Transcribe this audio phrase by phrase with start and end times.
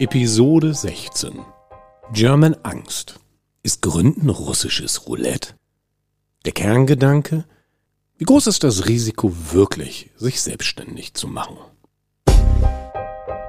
[0.00, 1.44] Episode 16
[2.14, 3.20] German Angst.
[3.62, 5.52] Ist Gründen russisches Roulette?
[6.46, 7.44] Der Kerngedanke?
[8.16, 11.58] Wie groß ist das Risiko wirklich, sich selbstständig zu machen?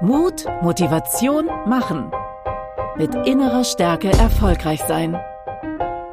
[0.02, 2.12] Mut, Motivation, Machen.
[2.98, 5.12] Mit innerer Stärke erfolgreich sein.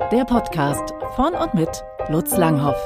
[0.09, 2.79] Der Podcast von und mit Lutz Langhoff.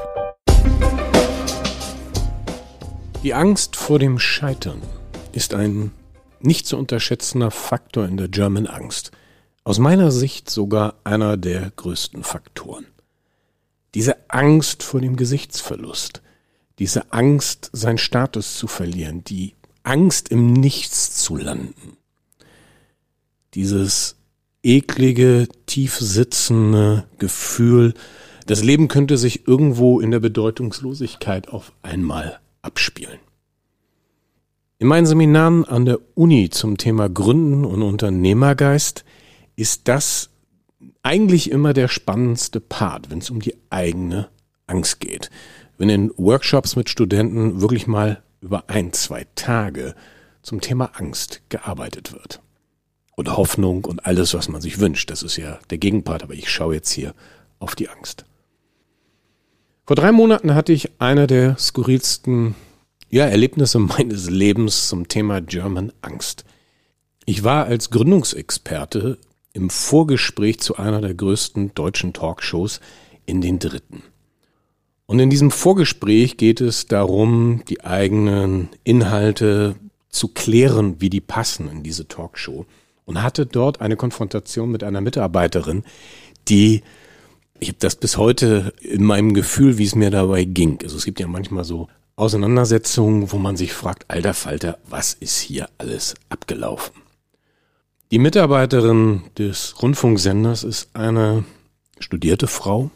[3.22, 4.82] Die Angst vor dem Scheitern
[5.30, 5.92] ist ein
[6.46, 9.12] nicht zu unterschätzender Faktor in der German Angst.
[9.64, 12.86] Aus meiner Sicht sogar einer der größten Faktoren.
[13.94, 16.20] Diese Angst vor dem Gesichtsverlust,
[16.78, 19.54] diese Angst, seinen Status zu verlieren, die
[19.84, 21.96] Angst im Nichts zu landen,
[23.54, 24.16] dieses
[24.62, 27.94] eklige, tief sitzende Gefühl,
[28.46, 33.18] das Leben könnte sich irgendwo in der Bedeutungslosigkeit auf einmal abspielen.
[34.78, 39.04] In meinen Seminaren an der Uni zum Thema Gründen und Unternehmergeist
[39.54, 40.30] ist das
[41.02, 44.28] eigentlich immer der spannendste Part, wenn es um die eigene
[44.66, 45.30] Angst geht.
[45.78, 49.94] Wenn in Workshops mit Studenten wirklich mal über ein, zwei Tage
[50.42, 52.40] zum Thema Angst gearbeitet wird.
[53.14, 55.08] Und Hoffnung und alles, was man sich wünscht.
[55.08, 57.14] Das ist ja der Gegenpart, aber ich schaue jetzt hier
[57.60, 58.24] auf die Angst.
[59.86, 62.56] Vor drei Monaten hatte ich eine der skurrilsten
[63.14, 66.44] ja, Erlebnisse meines Lebens zum Thema German Angst.
[67.26, 69.18] Ich war als Gründungsexperte
[69.52, 72.80] im Vorgespräch zu einer der größten deutschen Talkshows
[73.24, 74.02] in den dritten.
[75.06, 79.76] Und in diesem Vorgespräch geht es darum, die eigenen Inhalte
[80.08, 82.66] zu klären, wie die passen in diese Talkshow.
[83.04, 85.84] Und hatte dort eine Konfrontation mit einer Mitarbeiterin,
[86.48, 86.82] die,
[87.60, 90.80] ich habe das bis heute in meinem Gefühl, wie es mir dabei ging.
[90.82, 95.40] Also es gibt ja manchmal so Auseinandersetzungen, wo man sich fragt, alter Falter, was ist
[95.40, 96.94] hier alles abgelaufen?
[98.12, 101.44] Die Mitarbeiterin des Rundfunksenders ist eine
[101.98, 102.90] studierte Frau,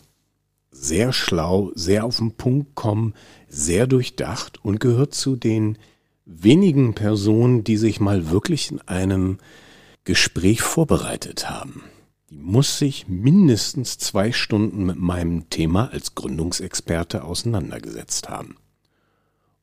[0.71, 3.15] sehr schlau, sehr auf den Punkt kommen,
[3.49, 5.79] sehr durchdacht und gehört zu den
[6.25, 9.39] wenigen Personen, die sich mal wirklich in einem
[10.05, 11.83] Gespräch vorbereitet haben.
[12.31, 18.57] Die muss sich mindestens zwei Stunden mit meinem Thema als Gründungsexperte auseinandergesetzt haben.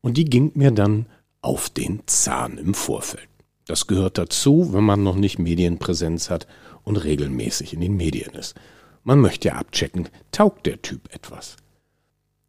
[0.06, 1.08] Und die ging mir dann
[1.42, 3.28] auf den Zahn im Vorfeld.
[3.66, 6.46] Das gehört dazu, wenn man noch nicht Medienpräsenz hat
[6.84, 8.54] und regelmäßig in den Medien ist.
[9.04, 11.56] Man möchte ja abchecken, taugt der Typ etwas.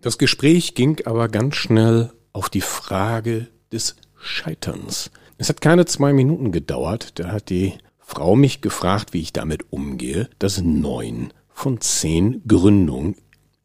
[0.02, 5.10] Das Gespräch ging aber ganz schnell auf die Frage des Scheiterns.
[5.38, 9.72] Es hat keine zwei Minuten gedauert, da hat die Frau mich gefragt, wie ich damit
[9.72, 13.16] umgehe, dass neun von zehn Gründungen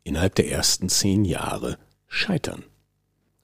[0.06, 2.64] innerhalb der ersten zehn Jahre scheitern.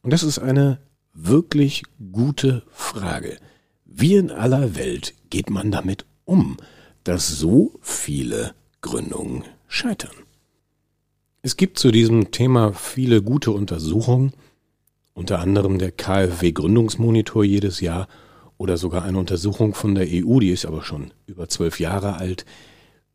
[0.07, 0.79] Und das ist eine
[1.13, 3.39] wirklich gute Frage.
[3.83, 6.55] Wie in aller Welt geht man damit um,
[7.03, 10.15] dass so viele Gründungen scheitern?
[11.41, 14.31] Es gibt zu diesem Thema viele gute Untersuchungen,
[15.13, 18.07] unter anderem der KfW Gründungsmonitor jedes Jahr
[18.57, 22.45] oder sogar eine Untersuchung von der EU, die ist aber schon über zwölf Jahre alt,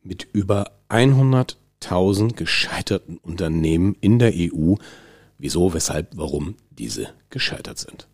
[0.03, 4.74] mit über 100.000 gescheiterten Unternehmen in der EU
[5.42, 8.08] wieso, weshalb, warum diese gescheitert sind.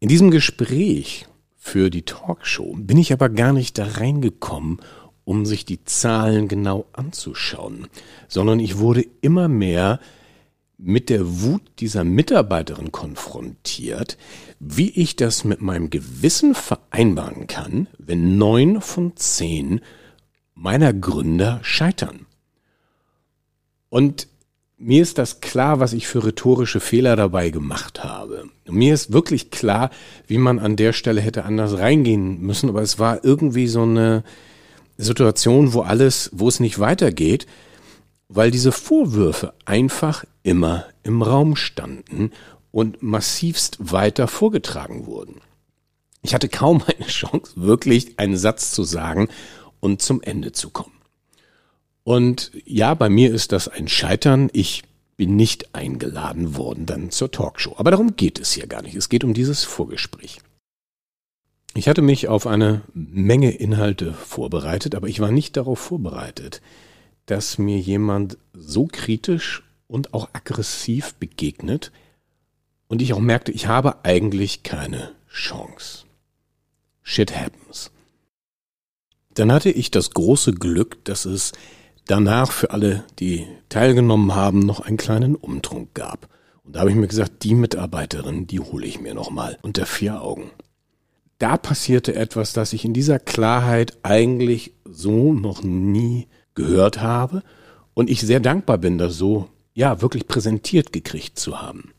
[0.00, 4.80] In diesem Gespräch für die Talkshow bin ich aber gar nicht da reingekommen,
[5.24, 7.86] um sich die Zahlen genau anzuschauen,
[8.26, 10.00] sondern ich wurde immer mehr
[10.76, 14.16] mit der Wut dieser Mitarbeiterin konfrontiert,
[14.58, 19.80] wie ich das mit meinem Gewissen vereinbaren kann, wenn neun von zehn
[20.54, 22.26] meiner Gründer scheitern.
[23.88, 24.28] Und
[24.78, 28.48] mir ist das klar, was ich für rhetorische Fehler dabei gemacht habe.
[28.68, 29.90] Mir ist wirklich klar,
[30.26, 34.22] wie man an der Stelle hätte anders reingehen müssen, aber es war irgendwie so eine
[34.96, 37.46] Situation, wo alles, wo es nicht weitergeht,
[38.28, 42.30] weil diese Vorwürfe einfach immer im Raum standen
[42.70, 45.40] und massivst weiter vorgetragen wurden.
[46.22, 49.28] Ich hatte kaum eine Chance, wirklich einen Satz zu sagen
[49.80, 50.97] und zum Ende zu kommen.
[52.08, 54.48] Und ja, bei mir ist das ein Scheitern.
[54.54, 54.82] Ich
[55.18, 57.74] bin nicht eingeladen worden dann zur Talkshow.
[57.76, 58.94] Aber darum geht es hier gar nicht.
[58.94, 60.38] Es geht um dieses Vorgespräch.
[61.74, 66.62] Ich hatte mich auf eine Menge Inhalte vorbereitet, aber ich war nicht darauf vorbereitet,
[67.26, 71.92] dass mir jemand so kritisch und auch aggressiv begegnet
[72.86, 76.06] und ich auch merkte, ich habe eigentlich keine Chance.
[77.02, 77.90] Shit happens.
[79.34, 81.52] Dann hatte ich das große Glück, dass es
[82.08, 86.28] danach für alle, die teilgenommen haben, noch einen kleinen Umtrunk gab.
[86.64, 90.20] Und da habe ich mir gesagt, die Mitarbeiterin, die hole ich mir nochmal unter vier
[90.20, 90.50] Augen.
[91.38, 97.44] da passierte etwas, das ich in dieser Klarheit eigentlich so noch nie gehört habe
[97.94, 101.92] und ich sehr dankbar bin, das so, ja, wirklich präsentiert gekriegt zu haben.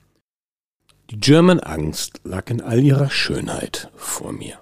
[1.10, 4.60] Die German Angst lag in all ihrer Schönheit vor mir.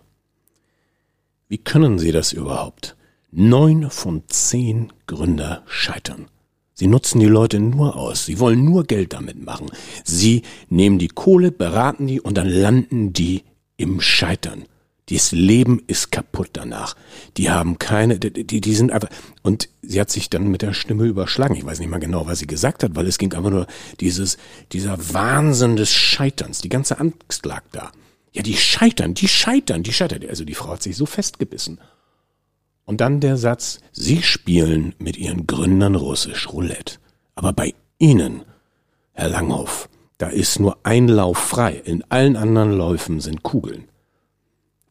[1.48, 2.96] Wie können Sie das überhaupt?
[3.32, 6.28] Neun von zehn Gründer scheitern.
[6.74, 8.26] Sie nutzen die Leute nur aus.
[8.26, 9.70] Sie wollen nur Geld damit machen.
[10.04, 13.44] Sie nehmen die Kohle, beraten die und dann landen die
[13.76, 14.64] im Scheitern.
[15.10, 16.96] Dieses Leben ist kaputt danach.
[17.38, 19.10] Die haben keine, die, die sind einfach,
[19.42, 21.56] und sie hat sich dann mit der Stimme überschlagen.
[21.56, 23.68] Ich weiß nicht mal genau, was sie gesagt hat, weil es ging einfach nur
[24.00, 24.38] dieses,
[24.72, 26.60] dieser Wahnsinn des Scheiterns.
[26.60, 27.92] Die ganze Angst lag da.
[28.34, 30.24] Ja, die scheitern, die scheitern, die scheitern.
[30.30, 31.80] Also die Frau hat sich so festgebissen.
[32.88, 36.96] Und dann der Satz, Sie spielen mit Ihren Gründern russisch Roulette.
[37.36, 38.42] Aber bei Ihnen,
[39.12, 41.80] Herr Langhoff, da ist nur ein Lauf frei.
[41.86, 43.86] In allen anderen Läufen sind Kugeln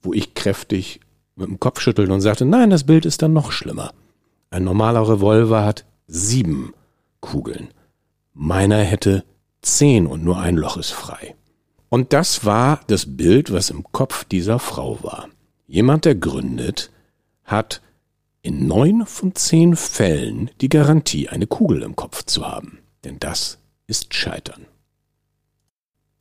[0.06, 1.00] wo ich kräftig
[1.34, 3.93] mit dem Kopf schüttelte und sagte, nein, das Bild ist dann noch schlimmer.
[4.48, 6.72] Ein normaler Revolver hat sieben
[7.20, 7.69] Kugeln.
[8.32, 9.25] Meiner hätte
[9.60, 11.34] zehn und nur ein Loch ist frei.
[11.88, 15.28] Und das war das Bild, was im Kopf dieser Frau war.
[15.66, 16.90] Jemand, der gründet,
[17.44, 17.82] hat
[18.46, 22.78] in neun von zehn Fällen die Garantie, eine Kugel im Kopf zu haben.
[23.02, 23.58] Denn das
[23.88, 24.66] ist Scheitern.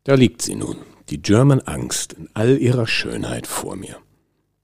[0.06, 0.78] Da liegt sie nun,
[1.10, 3.98] die German Angst in all ihrer Schönheit vor mir.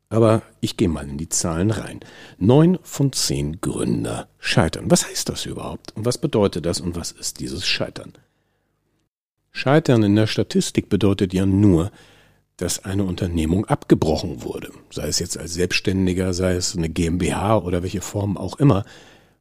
[0.09, 1.99] Aber ich gehe mal in die Zahlen rein.
[2.39, 4.89] Neun von zehn Gründer scheitern.
[4.89, 5.95] Was heißt das überhaupt?
[5.95, 8.13] Und was bedeutet das und was ist dieses Scheitern?
[9.51, 11.91] Scheitern in der Statistik bedeutet ja nur,
[12.61, 14.71] dass eine Unternehmung abgebrochen wurde.
[14.91, 18.85] Sei es jetzt als Selbstständiger, sei es eine GmbH oder welche Form auch immer.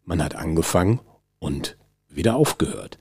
[0.06, 1.00] Man hat angefangen
[1.38, 1.76] und
[2.08, 2.98] wieder aufgehört.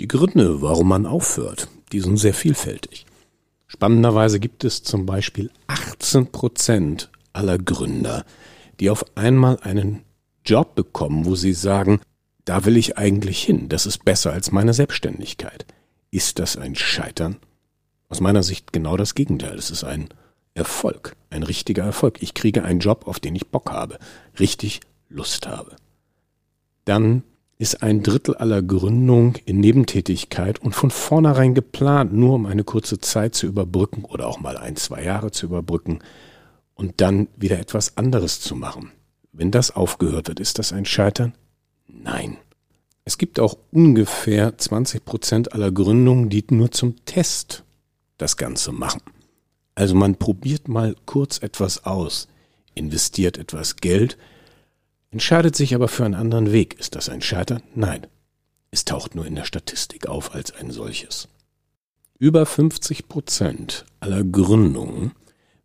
[0.00, 3.04] Die Gründe, warum man aufhört, die sind sehr vielfältig.
[3.66, 8.24] Spannenderweise gibt es zum Beispiel 18 Prozent aller Gründer,
[8.80, 10.04] die auf einmal einen
[10.42, 12.00] Job bekommen, wo sie sagen,
[12.46, 15.66] da will ich eigentlich hin, das ist besser als meine Selbstständigkeit.
[16.10, 17.36] Ist das ein Scheitern?
[18.08, 19.56] Aus meiner Sicht genau das Gegenteil.
[19.58, 20.08] Es ist ein
[20.54, 22.22] Erfolg, ein richtiger Erfolg.
[22.22, 23.98] Ich kriege einen Job, auf den ich Bock habe,
[24.38, 25.76] richtig Lust habe.
[26.84, 27.22] Dann
[27.58, 32.98] ist ein Drittel aller Gründung in Nebentätigkeit und von vornherein geplant, nur um eine kurze
[33.00, 35.98] Zeit zu überbrücken oder auch mal ein, zwei Jahre zu überbrücken
[36.74, 38.92] und dann wieder etwas anderes zu machen.
[39.32, 41.34] Wenn das aufgehört wird, ist das ein Scheitern?
[41.86, 42.38] Nein.
[43.04, 47.64] Es gibt auch ungefähr 20 Prozent aller Gründungen, die nur zum Test
[48.18, 49.00] das Ganze machen.
[49.74, 52.28] Also man probiert mal kurz etwas aus,
[52.74, 54.18] investiert etwas Geld,
[55.10, 56.78] entscheidet sich aber für einen anderen Weg.
[56.78, 57.62] Ist das ein Scheitern?
[57.74, 58.06] Nein.
[58.70, 61.28] Es taucht nur in der Statistik auf als ein solches.
[62.18, 65.12] Über 50 Prozent aller Gründungen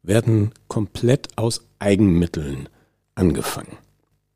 [0.04, 2.70] werden komplett aus Eigenmitteln
[3.16, 3.78] angefangen.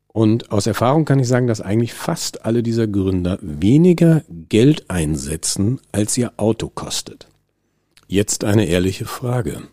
[0.08, 5.80] Und aus Erfahrung kann ich sagen, dass eigentlich fast alle dieser Gründer weniger Geld einsetzen,
[5.92, 7.28] als ihr Auto kostet.
[8.10, 9.68] Jetzt eine ehrliche Frage.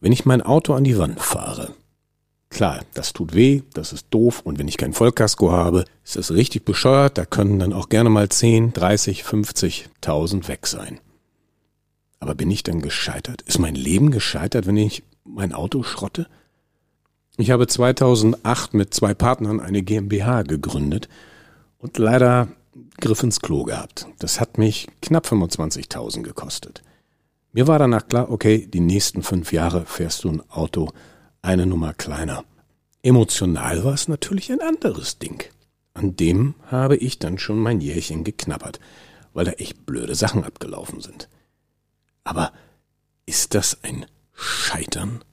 [0.00, 1.74] Wenn ich mein Auto an die Wand fahre,
[2.50, 6.30] Klar, das tut weh, das ist doof und wenn ich kein Vollkasko habe, ist das
[6.30, 10.98] richtig bescheuert, da können dann auch gerne mal 10, 30, 50.000 weg sein.
[12.20, 13.42] Aber bin ich dann gescheitert?
[13.42, 16.26] Ist mein Leben gescheitert, wenn ich mein Auto schrotte?
[17.36, 21.08] Ich habe 2008 mit zwei Partnern eine GmbH gegründet
[21.78, 22.48] und leider
[22.98, 24.06] Griff ins Klo gehabt.
[24.18, 26.82] Das hat mich knapp 25.000 gekostet.
[27.52, 30.90] Mir war danach klar, okay, die nächsten fünf Jahre fährst du ein Auto
[31.40, 32.44] eine Nummer kleiner.
[33.02, 35.44] Emotional war es natürlich ein anderes Ding.
[35.94, 38.80] An dem habe ich dann schon mein Jährchen geknabbert,
[39.32, 41.28] weil da echt blöde Sachen abgelaufen sind.
[42.24, 42.52] Aber
[43.24, 45.24] ist das ein Scheitern?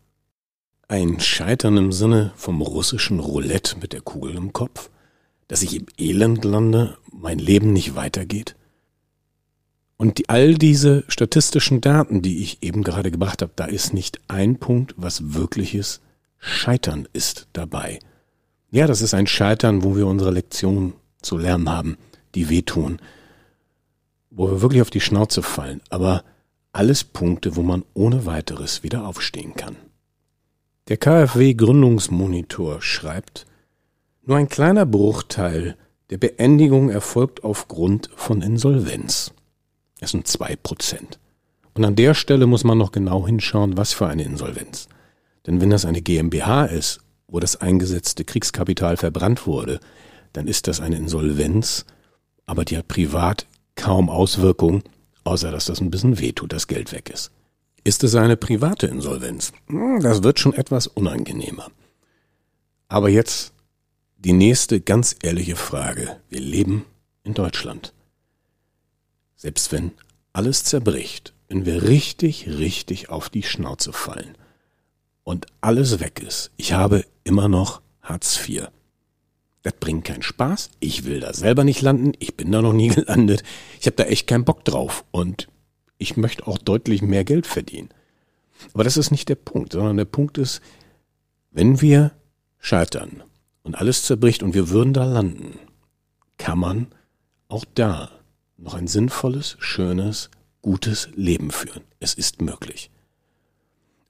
[0.88, 4.90] Ein Scheitern im Sinne vom russischen Roulette mit der Kugel im Kopf?
[5.48, 8.56] Dass ich im Elend lande, mein Leben nicht weitergeht?
[9.98, 14.20] Und die, all diese statistischen Daten, die ich eben gerade gebracht habe, da ist nicht
[14.28, 16.02] ein Punkt, was wirkliches
[16.38, 18.00] Scheitern ist dabei.
[18.72, 21.98] Ja, das ist ein Scheitern, wo wir unsere Lektion zu lernen haben,
[22.36, 23.00] die wehtun,
[24.30, 26.24] wo wir wirklich auf die Schnauze fallen, aber
[26.74, 29.78] alles Punkte, wo man ohne weiteres wieder aufstehen kann.
[30.90, 33.48] Der KfW Gründungsmonitor schreibt,
[34.24, 35.78] nur ein kleiner Bruchteil
[36.10, 39.35] der Beendigung erfolgt aufgrund von Insolvenz.
[40.06, 41.18] Das sind zwei Prozent.
[41.74, 44.88] Und an der Stelle muss man noch genau hinschauen, was für eine Insolvenz.
[45.48, 49.80] Denn wenn das eine GmbH ist, wo das eingesetzte Kriegskapital verbrannt wurde,
[50.32, 51.88] dann ist das eine Insolvenz,
[52.46, 54.84] aber die hat privat kaum Auswirkungen,
[55.24, 57.32] außer dass das ein bisschen wehtut, das Geld weg ist.
[57.84, 59.54] Ist es eine private Insolvenz?
[59.70, 61.72] Hm, das wird schon etwas unangenehmer.
[62.90, 63.54] Aber jetzt
[64.18, 66.18] die nächste ganz ehrliche Frage.
[66.30, 66.86] Wir leben
[67.24, 67.96] in Deutschland.
[69.46, 69.92] Selbst wenn
[70.34, 74.36] alles zerbricht, wenn wir richtig, richtig auf die Schnauze fallen
[75.24, 78.70] und alles weg ist, ich habe immer noch Hartz IV.
[79.62, 80.72] Das bringt keinen Spaß.
[80.80, 82.14] Ich will da selber nicht landen.
[82.18, 83.44] Ich bin da noch nie gelandet.
[83.80, 85.06] Ich habe da echt keinen Bock drauf.
[85.12, 85.48] Und
[86.00, 87.90] ich möchte auch deutlich mehr Geld verdienen.
[88.74, 90.60] Aber das ist nicht der Punkt, sondern der Punkt ist,
[91.52, 92.14] wenn wir
[92.58, 93.22] scheitern
[93.62, 95.60] und alles zerbricht und wir würden da landen,
[96.40, 96.88] kann man
[97.48, 98.10] auch da
[98.66, 100.32] noch ein sinnvolles, schönes,
[100.62, 101.84] gutes Leben führen.
[102.00, 102.90] Es ist möglich.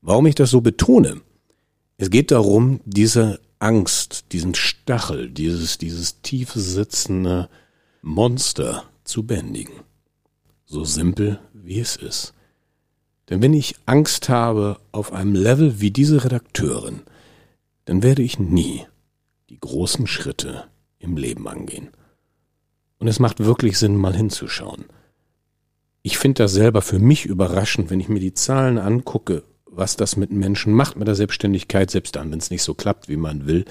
[0.01, 1.21] Warum ich das so betone?
[1.97, 7.49] Es geht darum, diese Angst, diesen Stachel, dieses, dieses tief sitzende
[8.01, 9.73] Monster zu bändigen.
[10.65, 12.33] So simpel wie es ist.
[13.29, 17.01] Denn wenn ich Angst habe auf einem Level wie diese Redakteurin,
[17.85, 18.85] dann werde ich nie
[19.49, 20.65] die großen Schritte
[20.99, 21.89] im Leben angehen.
[22.97, 24.85] Und es macht wirklich Sinn, mal hinzuschauen.
[26.01, 30.15] Ich finde das selber für mich überraschend, wenn ich mir die Zahlen angucke, was das
[30.15, 33.45] mit Menschen macht mit der Selbstständigkeit, selbst dann, wenn es nicht so klappt, wie man
[33.47, 33.65] will,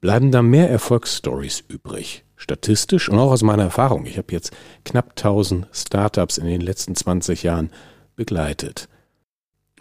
[0.00, 2.24] bleiben da mehr Erfolgsstories übrig.
[2.36, 4.06] Statistisch und auch aus meiner Erfahrung.
[4.06, 4.52] Ich habe jetzt
[4.84, 7.70] knapp 1000 Startups in den letzten 20 Jahren
[8.16, 8.88] begleitet.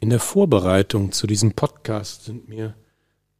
[0.01, 2.75] In der Vorbereitung zu diesem Podcast sind mir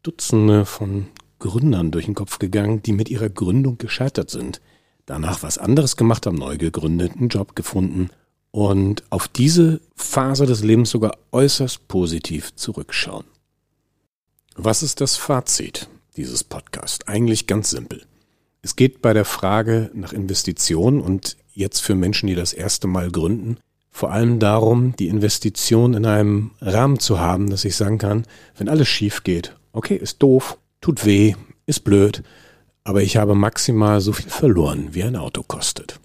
[0.03, 1.07] Dutzende von
[1.39, 4.61] Gründern durch den Kopf gegangen, die mit ihrer Gründung gescheitert sind,
[5.09, 8.09] danach was anderes gemacht haben, neu gegründet, einen Job gefunden
[8.51, 13.25] und auf diese Phase des Lebens sogar äußerst positiv zurückschauen.
[14.55, 17.07] Was ist das Fazit dieses Podcasts?
[17.07, 18.03] Eigentlich ganz simpel.
[18.61, 23.09] Es geht bei der Frage nach Investitionen und jetzt für Menschen, die das erste Mal
[23.09, 23.57] gründen,
[23.89, 28.25] vor allem darum, die Investition in einem Rahmen zu haben, dass ich sagen kann,
[28.57, 31.35] wenn alles schief geht, okay, ist doof, tut weh,
[31.65, 32.23] ist blöd,
[32.83, 35.99] aber ich habe maximal so viel verloren, wie ein Auto kostet.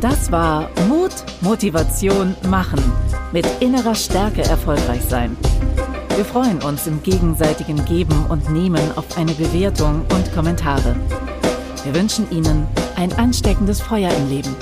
[0.00, 2.80] Das war Mut, Motivation, Machen.
[3.32, 5.36] Mit innerer Stärke erfolgreich sein.
[6.14, 10.96] Wir freuen uns im gegenseitigen Geben und Nehmen auf eine Bewertung und Kommentare.
[11.84, 14.54] Wir wünschen Ihnen ein ansteckendes Feuer im Leben.